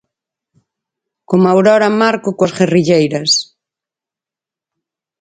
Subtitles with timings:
[1.29, 3.31] Como Aurora Marco coas guerrilleiras.